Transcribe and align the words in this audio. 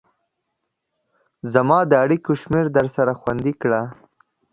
زما 1.53 1.79
د 1.89 1.93
اړيكو 2.03 2.33
شمېره 2.41 2.69
درسره 2.77 3.11
خوندي 3.19 3.53
کړئ 3.61 3.85